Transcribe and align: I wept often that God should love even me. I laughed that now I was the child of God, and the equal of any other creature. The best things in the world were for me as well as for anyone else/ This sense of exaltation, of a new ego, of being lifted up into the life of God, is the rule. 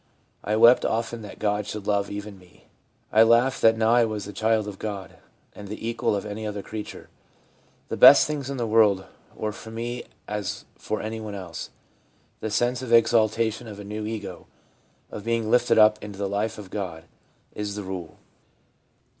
I 0.43 0.55
wept 0.55 0.83
often 0.83 1.21
that 1.21 1.37
God 1.37 1.67
should 1.67 1.85
love 1.85 2.09
even 2.09 2.39
me. 2.39 2.65
I 3.13 3.21
laughed 3.21 3.61
that 3.61 3.77
now 3.77 3.91
I 3.91 4.03
was 4.03 4.25
the 4.25 4.33
child 4.33 4.67
of 4.67 4.79
God, 4.79 5.17
and 5.53 5.67
the 5.67 5.87
equal 5.87 6.15
of 6.15 6.25
any 6.25 6.43
other 6.47 6.63
creature. 6.63 7.07
The 7.89 7.97
best 7.97 8.25
things 8.25 8.49
in 8.49 8.57
the 8.57 8.65
world 8.65 9.05
were 9.35 9.51
for 9.51 9.69
me 9.69 10.01
as 10.27 10.65
well 10.73 10.79
as 10.79 10.83
for 10.83 11.01
anyone 11.03 11.35
else/ 11.35 11.69
This 12.39 12.55
sense 12.55 12.81
of 12.81 12.91
exaltation, 12.91 13.67
of 13.67 13.79
a 13.79 13.83
new 13.83 14.03
ego, 14.07 14.47
of 15.11 15.23
being 15.23 15.51
lifted 15.51 15.77
up 15.77 16.03
into 16.03 16.17
the 16.17 16.27
life 16.27 16.57
of 16.57 16.71
God, 16.71 17.03
is 17.53 17.75
the 17.75 17.83
rule. 17.83 18.17